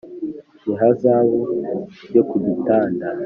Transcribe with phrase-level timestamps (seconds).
[0.63, 1.39] ni ihazabu
[2.15, 3.07] yo ku gitanda